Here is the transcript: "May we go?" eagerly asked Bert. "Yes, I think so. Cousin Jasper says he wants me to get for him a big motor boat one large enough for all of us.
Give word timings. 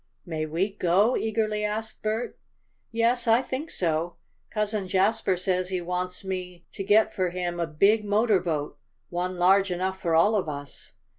"May 0.25 0.47
we 0.47 0.71
go?" 0.73 1.15
eagerly 1.15 1.63
asked 1.63 2.01
Bert. 2.01 2.39
"Yes, 2.91 3.27
I 3.27 3.43
think 3.43 3.69
so. 3.69 4.15
Cousin 4.49 4.87
Jasper 4.87 5.37
says 5.37 5.69
he 5.69 5.79
wants 5.79 6.23
me 6.25 6.65
to 6.71 6.83
get 6.83 7.13
for 7.13 7.29
him 7.29 7.59
a 7.59 7.67
big 7.67 8.03
motor 8.03 8.39
boat 8.39 8.79
one 9.09 9.37
large 9.37 9.69
enough 9.69 10.01
for 10.01 10.15
all 10.15 10.33
of 10.33 10.49
us. 10.49 10.93